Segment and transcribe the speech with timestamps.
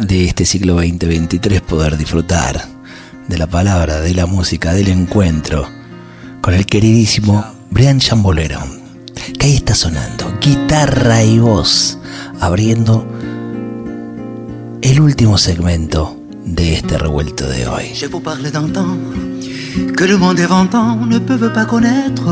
[0.00, 2.62] de este siglo 2023 poder disfrutar
[3.26, 5.68] de la palabra, de la música, del encuentro
[6.40, 8.60] con el queridísimo Brian Chambolero,
[9.38, 11.98] que ahí está sonando, guitarra y voz,
[12.40, 13.06] abriendo
[14.80, 17.92] el último segmento de este revuelto de hoy.
[17.94, 18.96] Je vous parle d'un temps
[19.96, 22.24] que le monde ne peut pas connaître.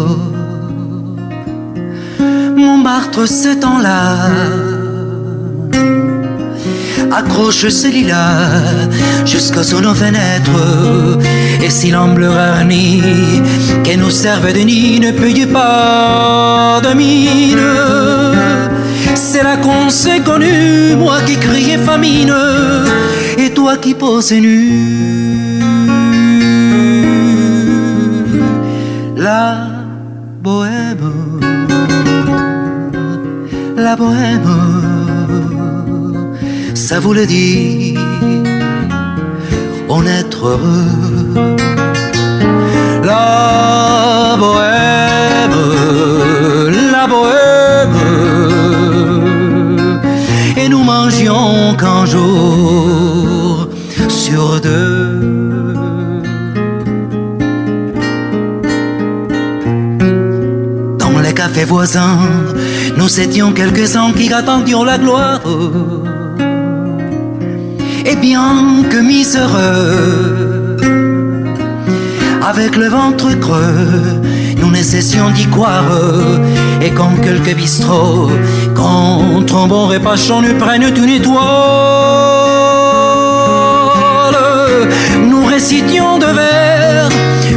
[2.56, 4.30] Montmartre, ce temps-là,
[7.10, 8.88] accroche ce lilas
[9.24, 10.52] jusqu'à son fenêtre.
[11.62, 13.02] Et si l'amble rani
[13.84, 17.66] qui nous servait de nid ne paye pas de mine,
[19.14, 22.34] c'est là qu'on s'est connu, moi qui criais famine,
[23.38, 25.60] et toi qui posais nu.
[29.16, 29.56] La
[30.42, 31.40] bohème,
[33.76, 34.95] la bohème
[36.86, 38.00] ça voulait dire
[39.88, 41.56] en être heureux.
[43.02, 45.58] La bohème,
[46.92, 47.98] la bohème,
[50.56, 53.68] et nous mangions qu'un jour
[54.08, 55.18] sur deux.
[60.98, 62.20] Dans les cafés voisins,
[62.96, 65.40] nous étions quelques-uns qui attendions la gloire.
[68.26, 70.76] Que miséreux,
[72.42, 74.20] avec le ventre creux,
[74.56, 75.84] nous ne cessions d'y croire.
[76.82, 78.32] Et quand quelques bistrots,
[78.74, 81.38] quand un bon repas nous prennent une étoile,
[85.30, 87.08] nous récitions de vers,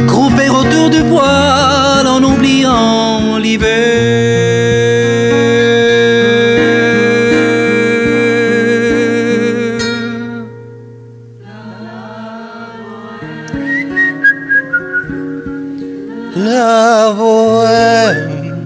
[0.06, 4.49] groupés autour du poêle en oubliant l'hiver.
[16.36, 18.60] La bohème.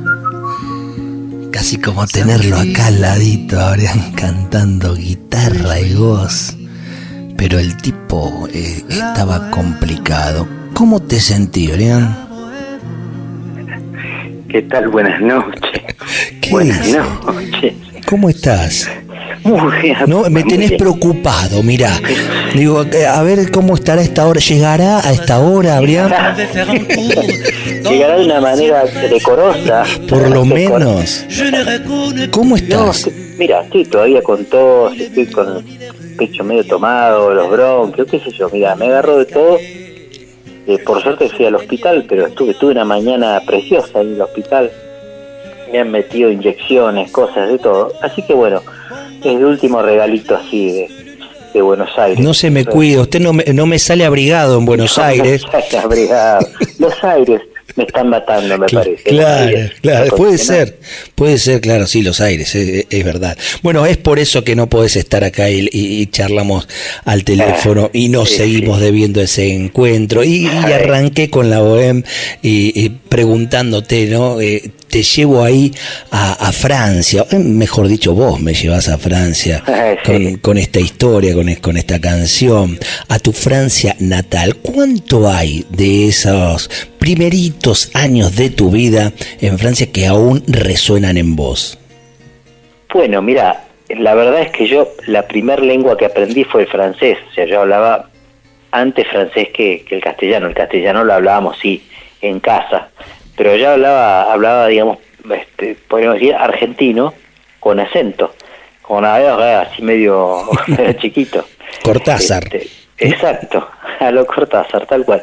[1.51, 6.57] Casi como tenerlo acá al ladito, Abrián cantando guitarra y voz.
[7.37, 10.47] Pero el tipo eh, estaba complicado.
[10.75, 12.17] ¿Cómo te sentí, Abrián?
[14.49, 14.89] ¿Qué tal?
[14.89, 15.61] Buenas noches.
[16.41, 16.99] ¿Qué Buenas dice?
[16.99, 17.75] noches.
[18.07, 18.89] ¿Cómo estás?
[19.43, 19.97] Muy bien.
[20.07, 20.79] No, me tenés bien.
[20.79, 21.91] preocupado, mira.
[22.55, 24.41] Digo, eh, a ver cómo estará a esta hora.
[24.41, 26.11] ¿Llegará a esta hora, Abrián?
[27.91, 29.85] Llegará de una manera decorosa.
[30.09, 31.25] Por lo menos.
[32.31, 32.97] ¿Cómo No, estás?
[33.07, 35.65] estoy- mira, estoy todavía con tos, estoy con el
[36.17, 38.49] pecho medio tomado, los bronquios, qué sé yo.
[38.53, 39.59] Mira, me agarró de todo.
[40.67, 44.71] Eh, por suerte fui al hospital, pero estuve, tuve una mañana preciosa en el hospital.
[45.71, 47.93] Me han metido inyecciones, cosas de todo.
[48.01, 48.63] Así que bueno,
[49.21, 50.89] es el último regalito así de,
[51.53, 52.19] de Buenos Aires.
[52.21, 55.43] No se me cuida, usted no me, no me sale abrigado en Buenos Aires.
[55.83, 56.47] Abrigado.
[56.79, 57.41] Los aires
[57.77, 59.03] me están matando, me parece.
[59.03, 60.79] Claro, claro, puede ser,
[61.15, 63.37] puede ser, claro, sí, los aires, es, es verdad.
[63.63, 66.69] Bueno, es por eso que no podés estar acá y, y- y charlamos
[67.05, 68.85] al teléfono y nos sí, seguimos sí.
[68.85, 70.23] debiendo ese encuentro.
[70.25, 72.03] Y, y arranqué con la OEM
[72.43, 74.41] y, y preguntándote, ¿no?
[74.41, 75.73] Eh, te llevo ahí
[76.13, 79.73] a, a Francia, eh, mejor dicho, vos me llevas a Francia sí.
[80.07, 82.79] con, con esta historia, con, es- con esta canción,
[83.09, 84.55] a tu Francia natal.
[84.63, 91.35] ¿Cuánto hay de esos primeritos años de tu vida en Francia que aún resuenan en
[91.35, 91.77] vos?
[92.93, 97.19] Bueno, mira, la verdad es que yo, la primer lengua que aprendí fue el francés.
[97.33, 98.11] O sea, yo hablaba
[98.71, 100.47] antes francés que, que el castellano.
[100.47, 101.83] El castellano lo hablábamos, sí,
[102.21, 102.91] en casa.
[103.37, 104.99] Pero yo hablaba, hablaba digamos,
[105.33, 107.15] este, podríamos decir, argentino
[107.61, 108.35] con acento.
[108.83, 110.43] Con a- así medio
[111.01, 111.45] chiquito.
[111.83, 112.45] Cortázar.
[112.45, 113.67] Este, exacto,
[114.01, 115.23] a lo Cortázar, tal cual.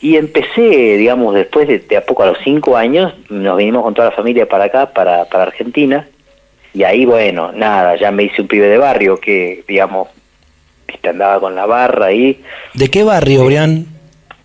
[0.00, 3.94] Y empecé, digamos, después de, de a poco, a los cinco años, nos vinimos con
[3.94, 6.08] toda la familia para acá, para, para Argentina,
[6.74, 10.08] y ahí, bueno, nada, ya me hice un pibe de barrio que, digamos,
[10.88, 12.42] viste, andaba con la barra ahí.
[12.74, 13.86] ¿De qué barrio, Brian?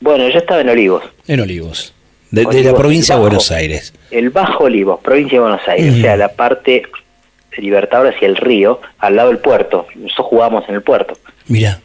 [0.01, 1.93] Bueno, yo estaba en Olivos, En Olivos.
[2.31, 3.21] De, de la provincia de.
[3.21, 3.93] Buenos Aires.
[4.11, 6.83] el Bajo Olivos, provincia de Buenos Aires, o sea, la parte
[7.57, 9.87] Libertador hacia el río, al lado del puerto.
[9.95, 11.17] Nosotros jugábamos en el puerto.
[11.47, 11.79] Mira,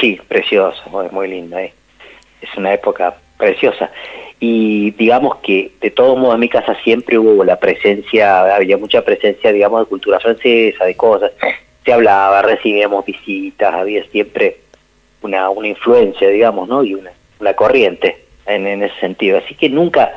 [0.00, 1.58] sí, precioso, muy, muy lindo.
[1.58, 1.72] ¿eh?
[2.40, 3.90] Es una época preciosa.
[4.38, 9.02] Y digamos que de todos modos en mi casa siempre hubo la presencia, había mucha
[9.02, 11.32] presencia, digamos, de cultura francesa, de cosas.
[11.84, 14.58] Se hablaba, recibíamos visitas, había siempre
[15.22, 16.84] una, una influencia, digamos, ¿no?
[16.84, 19.38] Y una, una corriente en, en ese sentido.
[19.38, 20.12] Así que nunca,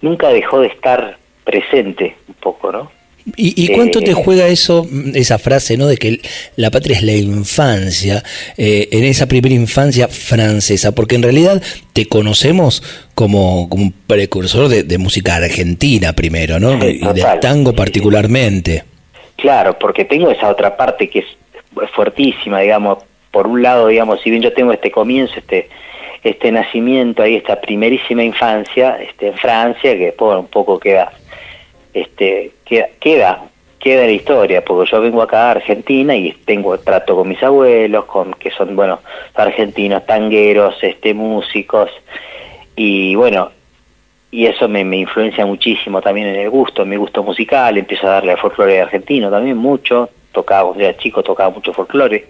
[0.00, 2.90] nunca dejó de estar presente un poco, ¿no?
[3.36, 5.86] ¿Y, cuánto te eh, juega eso, esa frase, ¿no?
[5.86, 6.20] De que
[6.56, 8.22] la patria es la infancia,
[8.58, 11.62] eh, en esa primera infancia francesa, porque en realidad
[11.94, 12.82] te conocemos
[13.14, 16.74] como, como un precursor de, música argentina primero, ¿no?
[16.86, 18.84] y del tango particularmente.
[19.36, 22.98] Claro, porque tengo esa otra parte que es fuertísima, digamos,
[23.30, 25.70] por un lado, digamos, si bien yo tengo este comienzo, este
[26.24, 31.12] este nacimiento ahí, esta primerísima infancia, este en Francia, que después un poco queda
[31.94, 33.44] este, queda, queda,
[33.78, 38.04] queda la historia, porque yo vengo acá a Argentina y tengo trato con mis abuelos,
[38.06, 39.00] con que son, bueno,
[39.34, 41.90] argentinos, tangueros, este, músicos,
[42.74, 43.50] y bueno,
[44.30, 48.08] y eso me, me influencia muchísimo también en el gusto, en mi gusto musical, empiezo
[48.08, 52.26] a darle al folclore argentino también mucho, tocaba, ya chico tocaba mucho folclore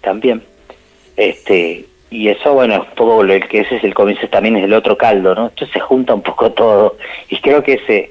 [0.00, 0.42] también,
[1.16, 4.74] este, y eso, bueno, un poco el que ese es el comienzo también es el
[4.74, 5.48] otro caldo, ¿no?
[5.48, 6.96] Entonces se junta un poco todo,
[7.28, 8.10] y creo que ese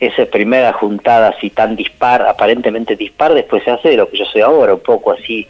[0.00, 4.24] esa primera juntada así tan dispar, aparentemente dispar, después se hace de lo que yo
[4.24, 5.46] soy ahora, un poco así,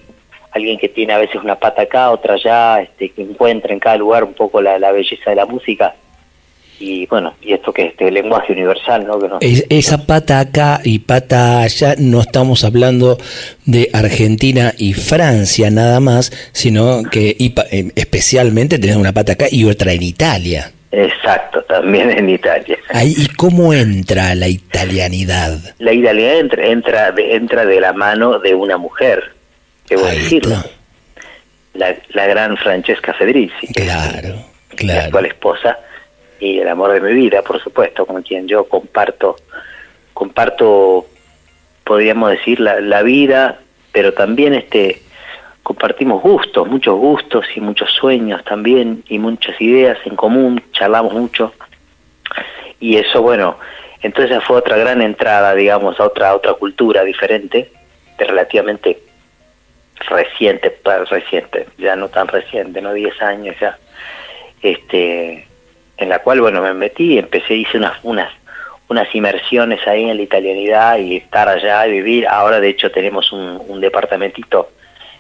[0.52, 3.96] alguien que tiene a veces una pata acá, otra allá, este, que encuentra en cada
[3.96, 5.94] lugar un poco la, belleza de la música.
[6.81, 9.38] Y bueno, y esto que es este lenguaje universal, ¿no?
[9.41, 13.17] esa pata acá y pata allá, no estamos hablando
[13.65, 19.65] de Argentina y Francia nada más, sino que eh, especialmente tenemos una pata acá y
[19.65, 20.73] otra en Italia.
[20.91, 22.79] Exacto, también en Italia.
[23.03, 25.59] ¿Y cómo entra la italianidad?
[25.79, 29.32] La italianidad entra, entra, de, entra de la mano de una mujer,
[29.87, 30.56] que voy a decirlo.
[31.75, 33.67] La, la, gran Francesca Federici.
[33.75, 34.44] Claro,
[34.77, 34.99] claro.
[34.99, 35.79] La actual esposa
[36.44, 39.37] y el amor de mi vida, por supuesto, con quien yo comparto,
[40.12, 41.06] comparto,
[41.85, 43.61] podríamos decir, la, la vida,
[43.93, 45.00] pero también este
[45.62, 51.55] compartimos gustos, muchos gustos y muchos sueños también y muchas ideas en común, charlamos mucho.
[52.79, 53.56] Y eso bueno,
[54.02, 57.73] entonces fue otra gran entrada, digamos, a otra otra cultura diferente,
[58.19, 59.00] de relativamente
[60.11, 63.79] reciente, reciente, ya no tan reciente, no 10 años ya,
[64.61, 65.44] este,
[65.96, 68.32] en la cual bueno me metí, empecé hice unas unas
[68.88, 72.26] unas inmersiones ahí en la italianidad y estar allá y vivir.
[72.29, 74.69] Ahora de hecho tenemos un, un departamentito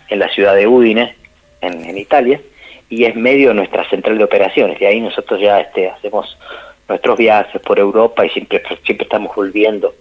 [0.08, 1.14] en la ciudad de Udine,
[1.60, 2.40] en, Italia,
[2.88, 4.78] y es medio de nuestra central de operaciones.
[4.78, 6.36] De ahí nosotros ya este, hacemos
[6.88, 9.94] nuestros viajes por Europa y siempre, siempre estamos volviendo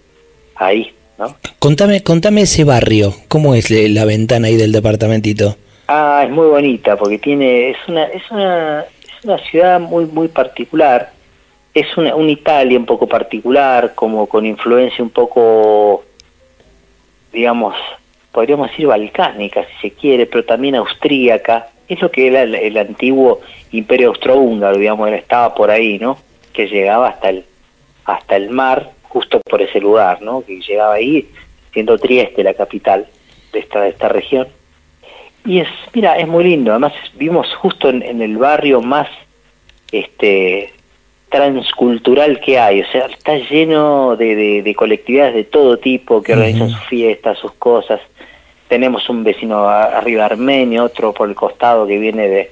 [0.56, 0.92] ahí.
[1.18, 1.36] ¿no?
[1.58, 5.56] Contame, contame ese barrio, ¿cómo es la ventana ahí del departamentito?
[5.88, 8.84] Ah, es muy bonita porque tiene, es una, es una,
[9.24, 11.10] una ciudad muy, muy particular.
[11.72, 16.04] Es una, una Italia un poco particular, como con influencia un poco,
[17.32, 17.74] digamos,
[18.34, 21.68] podríamos decir balcánica, si se quiere, pero también austríaca.
[21.88, 23.40] Es lo que era el, antiguo
[23.72, 26.18] imperio austrohúngaro, digamos, estaba por ahí, ¿no?
[26.52, 27.44] Que llegaba hasta el,
[28.04, 30.44] hasta el mar, justo por ese lugar, ¿no?
[30.44, 31.28] Que llegaba ahí,
[31.72, 33.06] siendo Trieste la capital
[33.52, 34.48] de esta, de esta región.
[35.44, 36.70] Y es, mira, es muy lindo.
[36.70, 39.08] Además, vimos justo en, en el barrio más
[39.92, 40.72] este
[41.34, 46.70] transcultural que hay, o sea, está lleno de, de, colectividades de todo tipo que organizan
[46.70, 48.00] sus fiestas, sus cosas.
[48.68, 52.50] Tenemos un vecino arriba armenio, otro por el costado que viene de,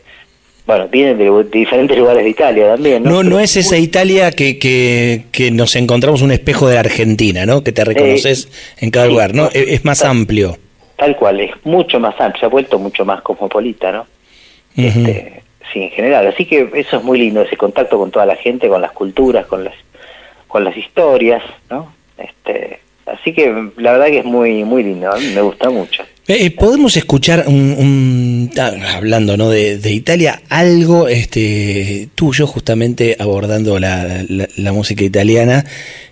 [0.66, 3.22] bueno, vienen de, diferentes lugares de Italia también, ¿no?
[3.22, 7.62] No, es esa Italia que, que, que, nos encontramos un espejo de la Argentina, ¿no?
[7.62, 8.48] Que te reconoces
[8.80, 9.48] en cada lugar, ¿no?
[9.52, 10.58] Es, más amplio.
[10.96, 14.06] Tal cual, es mucho más amplio, se ha vuelto mucho más cosmopolita, ¿no?
[14.76, 16.26] este, sí, en general.
[16.26, 19.46] Así que eso es muy lindo, ese contacto con toda la gente, con las culturas,
[19.46, 19.74] con las,
[20.48, 21.92] con las historias, ¿no?
[22.18, 26.04] Este, así que la verdad que es muy, muy lindo, a mí me gusta mucho.
[26.28, 29.50] Eh, Podemos escuchar un, ah, hablando ¿no?
[29.50, 35.64] de, Italia, algo este, tuyo justamente abordando la, la música italiana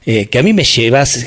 [0.06, 1.26] eh, que a mí me llevas,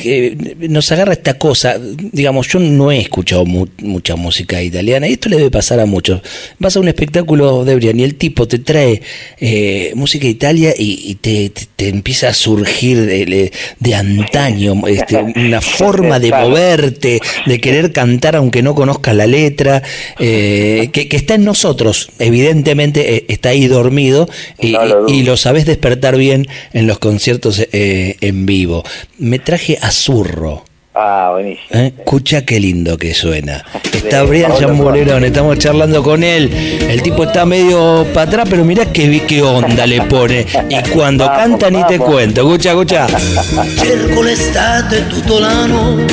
[0.58, 5.38] nos agarra esta cosa, digamos, yo no he escuchado mucha música italiana y esto le
[5.38, 6.22] debe pasar a muchos.
[6.58, 9.02] Vas a un espectáculo de Brian y el tipo te trae
[9.40, 16.20] eh, música de Italia y, te, empieza a surgir de, de antaño, este, una forma
[16.20, 19.82] de moverte, de querer cantar aunque no conozcas la letra,
[20.20, 24.28] eh, que, está en nosotros, evidentemente está ahí dormido
[24.60, 24.76] y,
[25.08, 28.84] y, lo sabes despertar bien en los conciertos en vivo
[29.24, 30.64] me traje a Zurro.
[30.96, 31.66] Ah, buenísimo.
[31.72, 31.94] ¿Eh?
[31.98, 33.66] Escucha qué lindo que suena.
[33.94, 36.52] Está Brian Chambolerón, estamos charlando con él.
[36.88, 40.46] El tipo está medio para atrás, pero mirá qué, qué onda le pone.
[40.70, 42.42] Y cuando canta ni te cuento.
[42.42, 43.08] Escucha, escucha.
[43.78, 46.06] Cerco l'estate tutto l'anno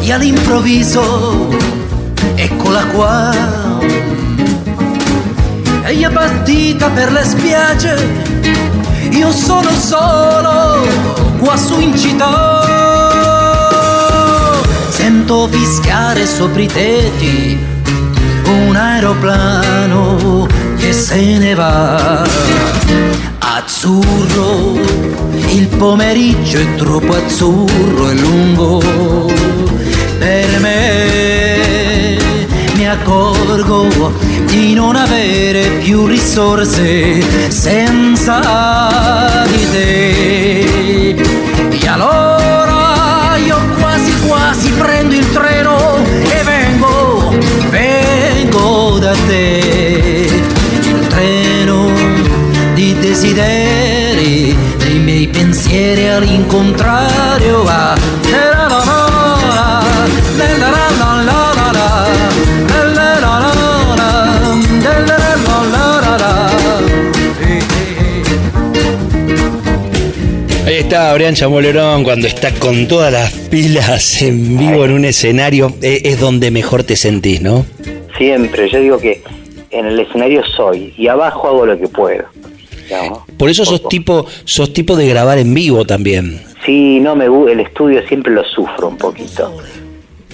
[0.00, 1.48] e all'improvviso
[2.34, 3.30] eccola qua.
[5.82, 8.22] Lei è partita per le spiagge,
[9.10, 10.86] io sono solo
[11.38, 12.64] qua su in città.
[14.88, 17.74] Sento fischiare sopra i tetti
[18.46, 22.24] un aeroplano che se ne va.
[23.38, 24.78] Azzurro,
[25.50, 29.35] il pomeriggio è troppo azzurro e lungo
[30.18, 32.18] per me.
[32.74, 34.12] Mi accorgo
[34.46, 40.58] di non avere più risorse senza di te.
[41.70, 47.32] E allora io quasi quasi prendo il treno e vengo,
[47.70, 50.28] vengo da te.
[50.82, 51.88] Il treno
[52.74, 58.15] di desideri, dei miei pensieri all'incontrario va.
[70.96, 75.70] Está Brian Chamolerón cuando está con todas las pilas en vivo en un escenario.
[75.82, 77.66] eh, Es donde mejor te sentís, ¿no?
[78.16, 79.22] Siempre, yo digo que
[79.72, 82.24] en el escenario soy y abajo hago lo que puedo.
[82.84, 83.18] digamos.
[83.36, 86.40] Por eso sos tipo, sos tipo de grabar en vivo también.
[86.64, 89.54] Sí, no me el estudio siempre lo sufro un poquito.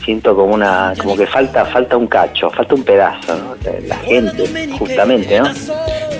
[0.04, 3.56] Siento como una, como que falta, falta un cacho, falta un pedazo, ¿no?
[3.88, 5.50] La gente, justamente, ¿no?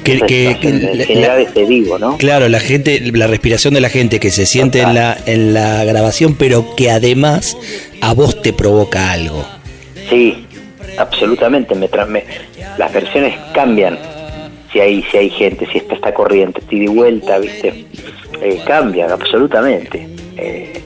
[0.02, 2.16] Que, de la- ese vivo, ¿no?
[2.16, 5.85] claro, la gente, la respiración de la gente que se siente en la, en la
[5.85, 7.56] grabación, pero que además
[8.00, 9.44] a vos te provoca algo.
[10.11, 10.44] Sí,
[10.99, 11.75] absolutamente.
[11.75, 11.88] Me,
[12.78, 13.99] las versiones cambian
[14.73, 17.87] si hay si hay gente, si está esta corriente, ida y vuelta, ¿viste?
[18.40, 20.09] Eh, cambian absolutamente.
[20.37, 20.80] Eh,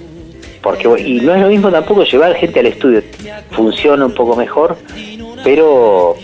[0.62, 3.02] porque y no es lo mismo tampoco llevar gente al estudio.
[3.52, 4.76] Funciona un poco mejor,
[5.44, 6.16] pero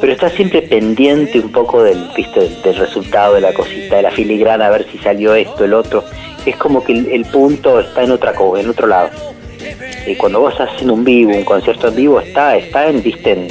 [0.00, 2.40] pero está siempre pendiente un poco del, ¿viste?
[2.40, 5.74] del, del resultado de la cosita, de la filigrana, a ver si salió esto, el
[5.74, 6.04] otro.
[6.46, 9.10] Es como que el, el punto está en otra co- en otro lado.
[10.06, 13.32] Y cuando vos estás haciendo un vivo, un concierto en vivo, está, está en, viste,
[13.32, 13.48] en,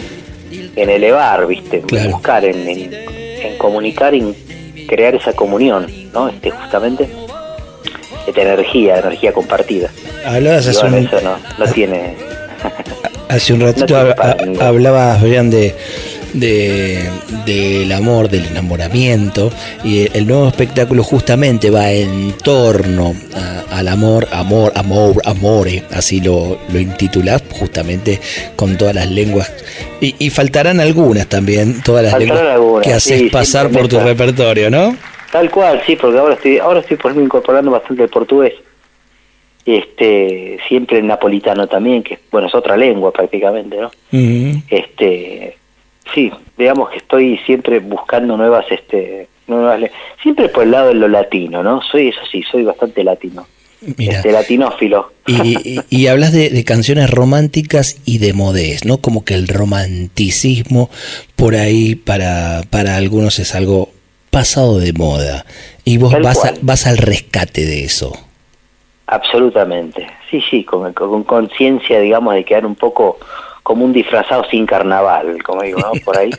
[0.76, 4.36] en elevar, viste, en buscar, en, en, en comunicar, en
[4.88, 6.30] crear esa comunión, ¿no?
[6.30, 7.08] Este, justamente,
[8.28, 9.90] esta energía, energía compartida.
[10.26, 12.16] Hablabas hace bueno, un, eso no, no tiene...
[13.30, 13.96] hace un ratito,
[14.46, 15.74] No hablabas, Brian, de,
[16.34, 17.10] de-
[17.46, 19.52] del amor, del enamoramiento,
[19.84, 26.22] y el nuevo espectáculo justamente va en torno a- al amor, amor, amor, amore, así
[26.22, 28.20] lo, lo intitulás, justamente
[28.56, 29.52] con todas las lenguas,
[30.02, 33.88] y, y faltarán algunas también, todas las Faltarán lenguas algunas, que haces sí, pasar por
[33.88, 34.96] tu repertorio, ¿no?
[35.32, 38.54] Tal cual, sí, porque ahora estoy, ahora estoy por ejemplo incorporando bastante el portugués.
[39.66, 43.90] Este, siempre el napolitano también, que bueno, es otra lengua prácticamente, ¿no?
[44.70, 45.56] Este,
[46.14, 49.80] sí, digamos que estoy siempre buscando nuevas, este, nuevas,
[50.22, 51.82] siempre por el lado de lo latino, ¿no?
[51.82, 53.46] Soy, eso sí, soy bastante latino,
[53.98, 54.14] Mira.
[54.18, 55.12] este, latinófilo.
[55.28, 58.98] Y, y- y hablas de, de canciones románticas y de modés, ¿no?
[58.98, 60.90] Como que el romanticismo
[61.36, 63.90] por ahí para, para algunos es algo
[64.32, 65.46] pasado de moda.
[65.86, 68.18] Y vos Tal vas, a- vas al rescate de eso.
[69.08, 73.20] Absolutamente, sí, sí, con con conciencia, digamos, de quedar un poco
[73.64, 75.92] como un disfrazado sin carnaval, como digo, ¿no?
[76.04, 76.30] Por ahí.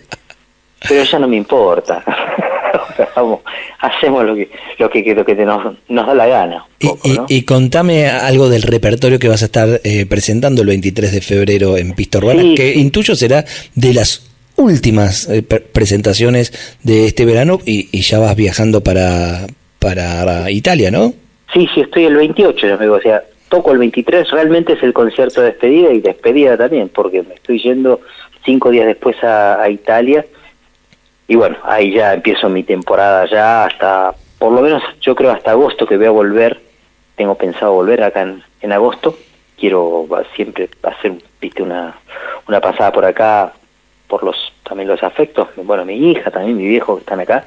[0.87, 2.04] Pero ya no me importa.
[3.16, 3.40] Vamos,
[3.81, 6.64] hacemos lo que lo que, lo que te nos, nos da la gana.
[6.81, 7.26] Y, un poco, y- ¿no?
[7.28, 11.76] y contame algo del repertorio que vas a estar eh, presentando el 23 de febrero
[11.76, 16.52] en Pista Urbana, Sí, que intuyo será de las últimas eh, pre- presentaciones
[16.83, 19.47] de este verano y, y ya vas viajando para,
[19.78, 21.14] para Italia, ¿no?
[21.52, 24.83] Sí, sí, estoy el 28, yo me digo, o sea, toco el 23, realmente es
[24.83, 28.01] el concierto de despedida y despedida también, porque me estoy yendo
[28.45, 30.25] cinco días después a, Italia.
[31.27, 35.53] Y bueno, ahí ya empiezo mi temporada ya hasta, por lo menos yo creo hasta
[35.53, 36.61] agosto que voy a volver,
[37.17, 39.17] tengo pensado volver acá en, en agosto,
[39.59, 41.13] quiero siempre hacer,
[41.61, 41.97] una,
[42.49, 43.53] una pasada por acá,
[44.09, 47.47] por los también los afectos, bueno, mi hija, también mi viejo que están acá,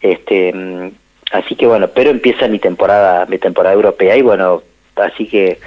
[0.00, 0.90] este mm,
[1.32, 4.62] así que bueno pero empieza mi temporada mi temporada europea y bueno
[5.04, 5.58] así que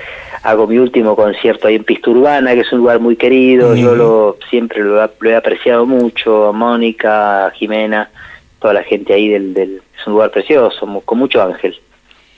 [0.44, 3.76] hago mi último concierto ahí en Pista Urbana que es un lugar muy querido.
[3.76, 6.48] Yo lo siempre lo, he- lo he apreciado mucho.
[6.48, 8.10] A Mónica a Jimena
[8.60, 11.76] toda la gente ahí del, del es un lugar precioso con mucho ángel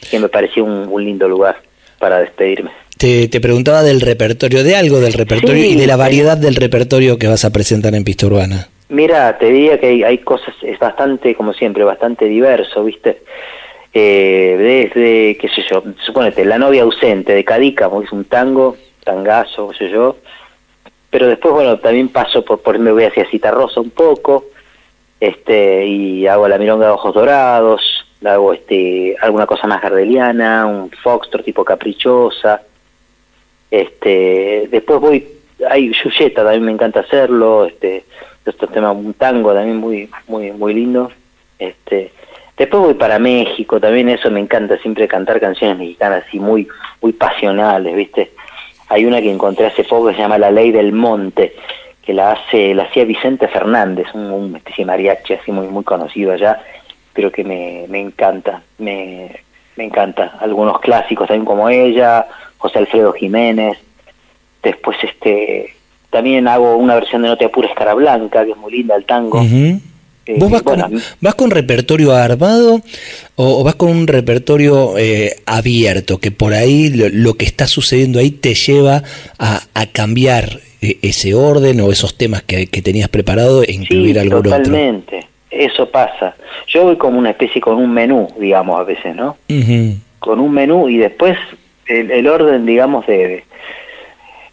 [0.09, 1.57] que me pareció un, un lindo lugar
[1.99, 2.71] para despedirme.
[2.97, 7.17] Te, te, preguntaba del repertorio, de algo del repertorio y de la variedad del repertorio
[7.17, 8.67] que vas a presentar en Pista Urbana.
[8.89, 13.21] Mira, te diría que hay, cosas, es bastante, como siempre, bastante diverso, ¿viste?
[13.95, 19.69] Eh, desde, qué sé yo, suponete, La novia ausente de Cadica, es un tango, tangazo,
[19.69, 20.17] qué sé yo,
[21.11, 24.45] pero después, bueno, también paso por, por me voy hacia Citarrosa un poco,
[25.19, 30.89] este, y hago la milonga de ojos dorados, hago este, alguna cosa más gardeliana, un
[30.89, 32.63] foxtrot tipo caprichosa,
[33.69, 35.27] este, después voy,
[35.69, 38.05] hay Yuyeta, también me encanta hacerlo, este,
[38.43, 41.11] estos temas, un tango también muy, muy, muy lindo,
[41.59, 42.11] este,
[42.57, 46.67] después voy para México, también eso me encanta, siempre cantar canciones mexicanas así muy,
[47.01, 48.31] muy pasionales, viste,
[48.89, 51.55] hay una que encontré hace poco que se llama La Ley del Monte,
[52.01, 56.61] que la hace, la hacía Vicente Fernández, un, un mariachi así muy, muy conocido allá,
[57.13, 59.31] pero que me, me encanta, me,
[59.77, 60.37] me encanta.
[60.39, 63.77] Algunos clásicos también como ella, José Alfredo Jiménez,
[64.61, 65.75] después este
[66.09, 69.05] también hago una versión de No te apures cara blanca, que es muy linda el
[69.05, 69.41] tango.
[70.37, 72.81] ¿Vos vas, con, vas, con, repertorio armado
[73.35, 78.31] o, vas con un repertorio eh, abierto, que por ahí lo, que está sucediendo ahí
[78.31, 79.03] te lleva
[79.37, 84.19] a, a cambiar eh, ese orden o esos temas que, que tenías preparado e incluir
[84.19, 85.27] sí, totalmente.
[85.49, 86.35] Eso pasa.
[86.67, 89.37] Yo voy como una especie con un menú, digamos, a veces, ¿no?
[90.19, 91.37] Con un menú y después
[91.85, 93.43] el, orden, digamos, de,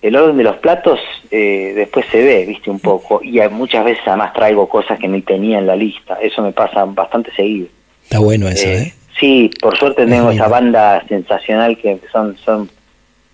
[0.03, 0.99] el orden de los platos
[1.31, 3.21] eh, después se ve, viste, un poco.
[3.23, 6.19] Y muchas veces además traigo cosas que ni tenía en la lista.
[6.21, 7.69] Eso me pasa bastante seguido.
[8.05, 8.83] Está bueno eso, ¿eh?
[8.83, 8.95] ¿eh?
[9.19, 12.71] Sí, por suerte tengo esa banda sensacional que son, son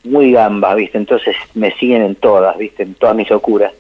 [0.03, 0.99] muy gambas, ¿viste?
[0.99, 2.83] Entonces me siguen en todas, ¿viste?
[2.83, 3.73] En todas mis locuras.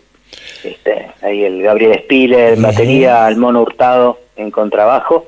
[0.63, 5.27] Este, ahí el Gabriel Spiller en batería, el Mono Hurtado en contrabajo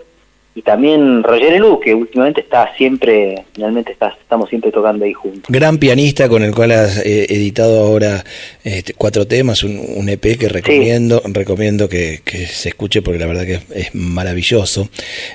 [0.58, 5.44] y también Roger Elú, que últimamente está siempre, finalmente está, estamos siempre tocando ahí juntos.
[5.46, 8.24] Gran pianista con el cual has eh, editado ahora
[8.64, 13.60] este, cuatro temas, un, EP que recomiendo, recomiendo que, se escuche porque la verdad que
[13.72, 14.88] es, maravilloso.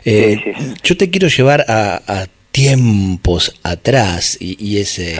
[0.03, 5.19] Eh, yo te quiero llevar a tiempos atrás y, ese, eh,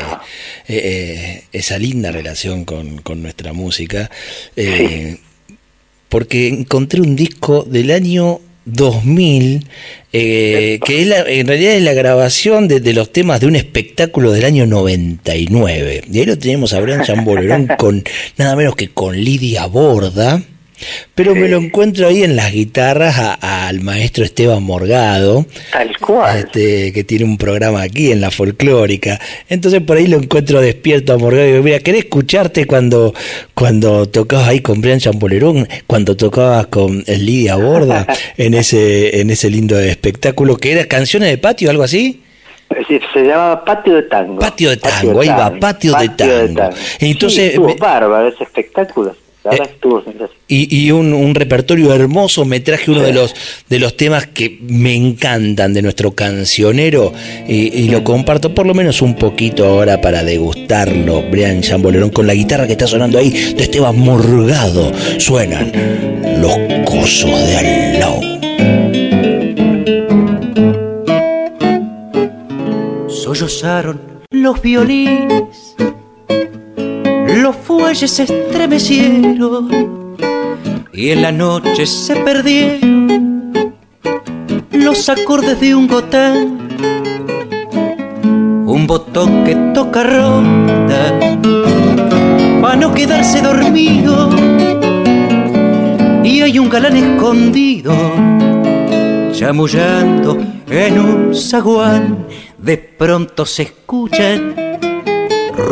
[0.68, 4.12] eh, esa linda relación con, nuestra música,
[6.10, 9.66] porque encontré un disco del año 2000,
[10.12, 14.66] que es en realidad es la grabación de, los temas de un espectáculo del año
[14.66, 16.04] 99.
[16.12, 18.04] Y ahí lo tenemos a Brian Chambolerón con
[18.38, 20.42] nada menos que con Lidia Borda.
[21.16, 25.46] Pero me lo encuentro ahí en las guitarras al maestro Esteban Morgado.
[25.72, 26.40] Tal cual.
[26.40, 29.20] Este, que tiene un programa aquí en la folclórica.
[29.50, 33.14] Entonces por ahí lo encuentro despierto a Morgado y digo, mira, ¿querés escucharte cuando,
[33.54, 39.50] cuando tocabas ahí con Brian Champolerón, cuando tocabas con Lidia Borda en ese, en ese
[39.50, 42.24] lindo espectáculo que era canciones de patio, algo así?
[43.14, 44.40] se llamaba Patio de Tango.
[44.40, 46.70] Patio de Tango, ahí va, Patio, de, tango.
[47.00, 49.16] Entonces, estuvo bárbaro ese espectáculo.
[49.52, 49.58] Eh,
[50.48, 53.36] y, y un, repertorio hermoso, me traje uno de los
[53.68, 57.12] de los temas que me encantan de nuestro cancionero
[57.48, 61.24] y, lo comparto por lo menos un poquito ahora para degustarlo.
[61.30, 64.94] Brian Chambolerón con la guitarra que está sonando ahí de Esteban Morgado.
[65.20, 65.72] Suenan
[66.42, 68.22] los cosos de al lado.
[73.10, 74.00] Sollozaron
[74.32, 75.76] los violines
[77.44, 80.16] los fuelles se estremecieron
[80.94, 83.74] y en la noche se perdieron
[84.72, 86.70] los acordes de un gotán,
[88.66, 91.20] un botón que toca ronda
[92.62, 94.30] para no quedarse dormido.
[96.24, 97.94] Y hay un galán escondido
[99.34, 100.38] chamullando
[100.70, 102.26] en un zaguán.
[102.58, 104.64] De pronto se escuchan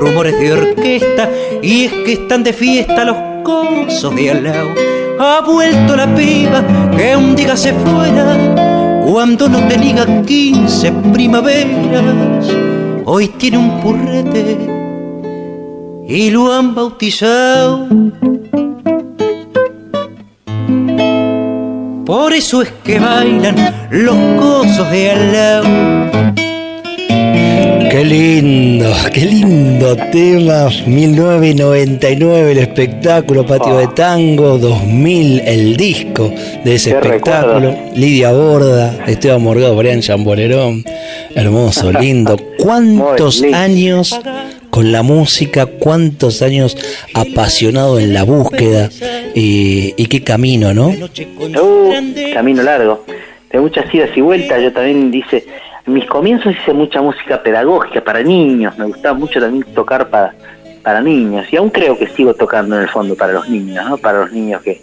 [0.01, 1.29] rumores de orquesta
[1.61, 4.69] y es que están de fiesta los cosos de al lado.
[5.19, 6.65] Ha vuelto la piba
[6.97, 8.35] que un día se fuera
[9.05, 12.47] cuando no tenía quince primaveras.
[13.05, 14.57] Hoy tiene un purrete
[16.07, 17.87] y lo han bautizado.
[22.05, 26.50] Por eso es que bailan los cosos de al lado
[28.11, 30.67] lindo, qué lindo tema.
[30.85, 36.29] 1999 el espectáculo Patio de Tango, 2000 el disco
[36.63, 37.73] de ese espectáculo.
[37.95, 40.83] Lidia Borda, Esteban Morgado, Brian Chambolerón.
[41.35, 42.37] Hermoso, lindo.
[42.57, 44.19] ¿Cuántos años
[44.69, 45.65] con la música?
[45.65, 46.77] ¿Cuántos años
[47.13, 48.89] apasionado en la búsqueda?
[49.33, 50.89] Y, qué camino, ¿no?
[50.89, 51.93] Uh,
[52.33, 53.05] camino largo.
[53.49, 54.61] De muchas idas y vueltas.
[54.61, 55.45] Yo también dice
[55.85, 60.33] En mis comienzos hice mucha música pedagógica para niños, me gustaba mucho también tocar para,
[60.83, 63.97] para niños y aún creo que sigo tocando en el fondo para los niños, ¿no?
[63.97, 64.81] para los niños que,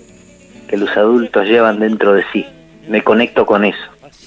[0.69, 2.45] que los adultos llevan dentro de sí.
[2.89, 3.79] Me conecto con eso.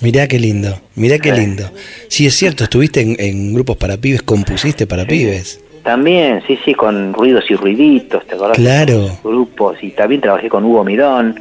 [0.02, 1.64] Mirá qué lindo, mirá qué lindo.
[2.08, 5.64] Sí, es cierto, estuviste en, grupos para pibes, compusiste para pibes.
[5.84, 8.58] También, sí, sí, con ruidos y ruiditos, ¿te acordás?
[8.58, 9.18] Claro.
[9.24, 11.40] Grupos, y también trabajé con Hugo Midón,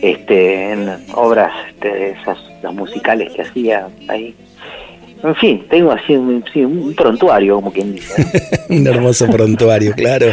[0.00, 4.34] este, en obras, este, esas, las musicales que hacía ahí.
[5.24, 8.26] En fin, tengo así un, prontuario, como quien dice.
[8.68, 10.26] un hermoso prontuario, claro.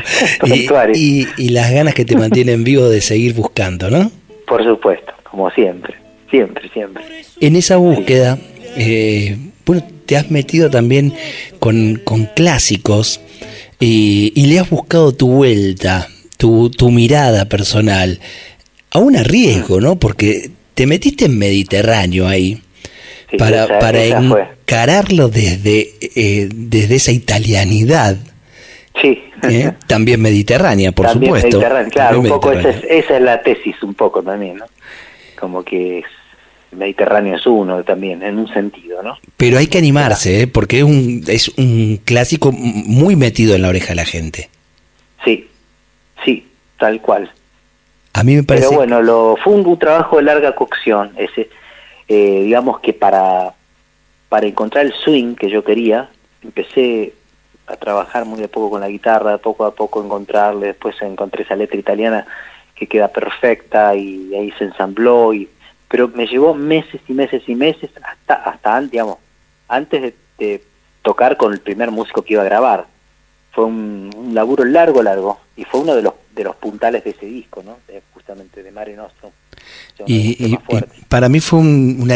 [0.94, 4.12] Y, y, las ganas que te mantienen vivo de seguir buscando, ¿no?
[4.46, 5.96] Por supuesto, como siempre,
[6.30, 7.04] siempre, siempre.
[7.40, 8.38] En esa búsqueda,
[8.76, 11.14] eh, bueno, te has metido también
[11.60, 13.22] con, con clásicos
[13.80, 18.20] y, y, le has buscado tu vuelta, tu, tu mirada personal,
[18.90, 19.98] a un riesgo, ¿no?
[19.98, 22.62] Porque te metiste en Mediterráneo ahí
[23.38, 28.18] para, para encararlo desde, eh, desde esa italianidad.
[29.02, 29.24] Sí.
[29.44, 29.72] ¿Eh?
[29.88, 31.62] También mediterránea, por supuesto.
[31.92, 34.66] claro, un poco esa es, esa es, la tesis, un poco también, ¿no?
[35.40, 36.04] Como que
[36.72, 39.18] Mediterráneo es uno también, en un sentido, ¿no?
[39.36, 40.48] Pero hay que animarse, ¿eh?
[40.48, 44.50] porque es un, es un clásico muy metido en la oreja de la gente.
[45.24, 45.48] Sí,
[46.24, 46.48] sí,
[46.80, 47.32] tal cual.
[48.14, 48.68] A mí me parece.
[48.68, 51.50] Pero bueno, lo, fue un, trabajo de larga cocción, ese,
[52.14, 53.54] eh, digamos que para,
[54.28, 56.10] para encontrar el swing que yo quería,
[56.44, 57.14] empecé
[57.68, 61.56] a trabajar muy de poco con la guitarra, poco a poco encontrarle, después encontré esa
[61.56, 62.28] letra italiana
[62.76, 65.48] que queda perfecta y ahí se ensambló y
[65.88, 68.76] pero me llevó meses y meses y meses hasta hasta
[69.70, 70.64] antes de,
[71.04, 72.88] tocar con el primer músico que iba a grabar.
[73.54, 77.26] Fue un, laburo largo largo y fue uno de los de los puntales de ese
[77.26, 77.78] disco no
[78.14, 79.32] justamente de Mare Nostrum.
[80.08, 80.58] Y,
[81.08, 82.10] para mí fue un,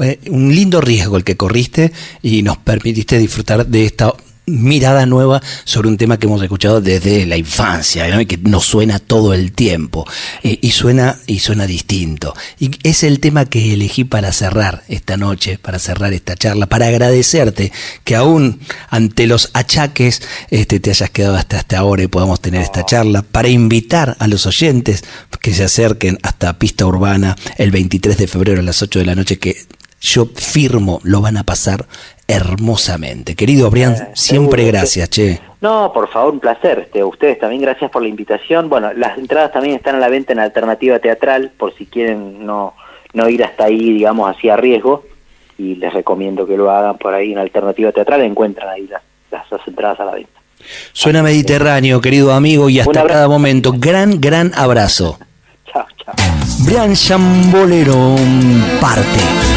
[0.00, 4.12] eh, un lindo riesgo el que corriste y nos permitiste disfrutar de esta
[4.46, 8.98] mirada nueva sobre un tema que hemos escuchado desde la infancia y que nos suena
[8.98, 10.06] todo el tiempo
[10.42, 12.34] y suena y suena distinto.
[12.58, 16.86] Y es el tema que elegí para cerrar esta noche para cerrar esta charla para
[16.86, 17.72] agradecerte
[18.04, 22.62] que aún ante los achaques este te hayas quedado hasta hasta ahora y podamos tener
[22.62, 25.04] esta charla para invitar a los oyentes
[25.40, 29.14] que se acerquen hasta pista urbana el 23 de febrero a las 8 de la
[29.14, 29.66] noche que
[30.00, 31.88] yo firmo lo van a pasar
[32.26, 33.34] hermosamente.
[33.34, 35.40] Querido Brian, eh, siempre gracias, che.
[35.60, 36.80] No, por favor, un placer.
[36.80, 38.68] Este, ustedes también gracias por la invitación.
[38.68, 42.74] Bueno, las entradas también están a la venta en Alternativa Teatral, por si quieren no,
[43.12, 45.04] no ir hasta ahí, digamos, así a riesgo.
[45.56, 49.46] Y les recomiendo que lo hagan por ahí en Alternativa Teatral, encuentran ahí las, las,
[49.66, 50.40] entradas a la venta.
[50.92, 53.72] Suena mediterráneo, querido amigo, y hasta cada momento.
[53.76, 55.18] Gran, gran abrazo.
[55.72, 56.14] chao, chao.
[56.66, 58.16] Brian Chambolero
[58.80, 59.53] parte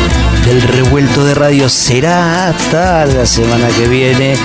[0.48, 4.38] del revuelto de radio será hasta la semana que viene,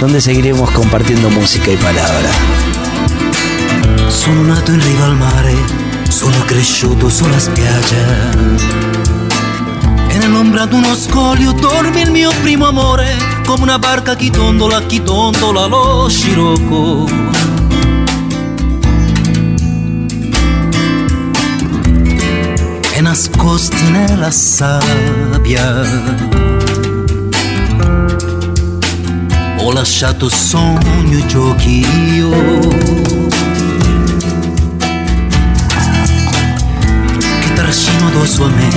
[0.00, 2.30] donde seguiremos compartiendo música y palabra.
[4.08, 5.54] Sono nato in riva al mare,
[6.08, 8.30] sono cresciuto sulla spiaggia.
[10.08, 14.80] E nell'ombra di uno scoglio dorme il mio primo amore, come una barca chi tondola,
[14.86, 17.59] chi tondola lo scirocco
[23.10, 25.82] nascosti nella sabbia.
[29.58, 32.30] Ho lasciato sogno e giochi io.
[37.40, 38.68] Che trascino addosso a me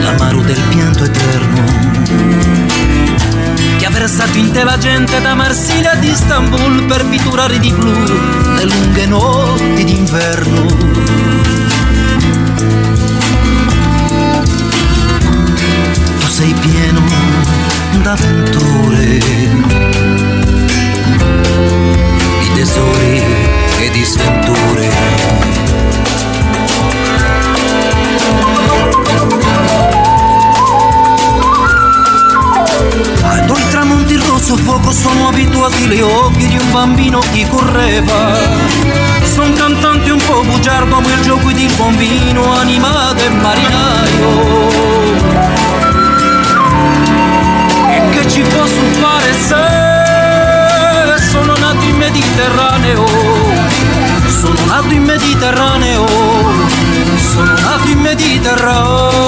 [0.00, 1.62] l'amaro del pianto eterno.
[3.76, 7.94] Che ha versato in te la gente da Marsiglia ad Istanbul per pitturare di blu
[8.56, 11.35] le lunghe notti d'inverno
[16.36, 17.00] sei pieno
[18.02, 19.18] d'avventure,
[22.40, 23.22] di tesori
[23.78, 24.88] e di sventure.
[33.18, 38.36] Quando i tramonti rosso fuoco sono abituati le occhi di un bambino che correva.
[39.22, 44.55] Son cantante un po' bugiardo ma il gioco di bambino animato e marinaio
[52.36, 53.06] Mediterraneo,
[54.28, 56.06] sono nato in Mediterraneo,
[57.16, 59.26] sono nato in Mediterraneo.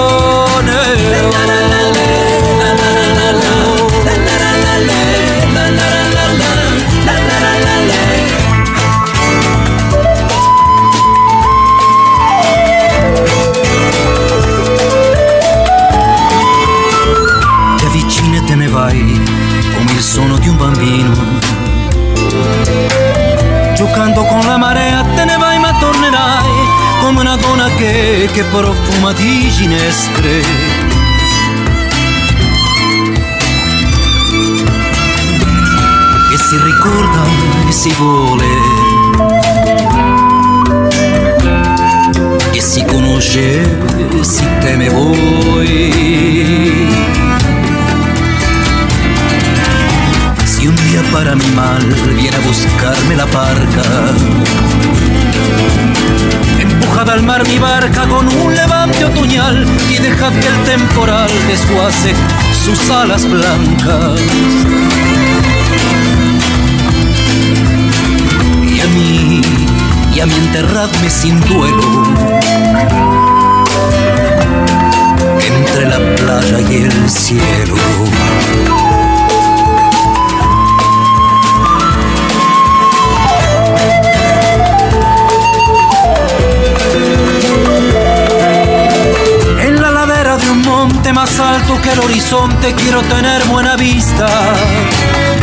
[20.18, 22.97] sono di un bambino
[23.78, 26.50] giocando con la marea te ne vai ma tornerai
[27.00, 30.40] come una donna che, che profuma di ginestre.
[36.28, 37.22] Che si ricorda
[37.68, 38.46] e si vuole,
[42.50, 47.27] che si conosce e si teme voi.
[51.12, 51.82] Para mi mal
[52.16, 53.82] viene a buscarme la parca
[56.60, 62.14] Empujad al mar mi barca con un levante otoñal y dejad que el temporal desguace
[62.64, 64.20] sus alas blancas.
[68.66, 69.40] Y a mí,
[70.14, 72.02] y a mí enterradme sin duelo
[75.46, 77.76] entre la playa y el cielo.
[91.92, 94.26] El horizonte quiero tener buena vista.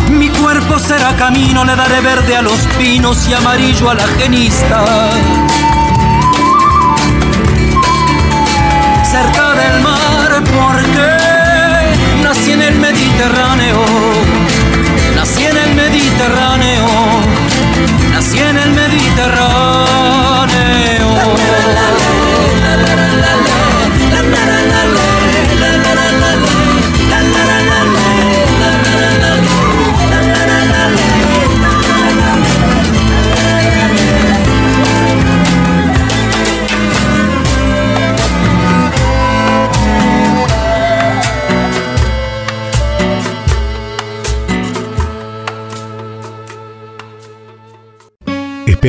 [0.09, 4.83] Mi cuerpo será camino, le daré verde a los pinos y amarillo a la genista.
[9.03, 11.07] Cerca del mar, porque
[12.23, 13.83] nací en el Mediterráneo,
[15.15, 16.85] nací en el Mediterráneo,
[18.11, 19.45] nací en el Mediterráneo.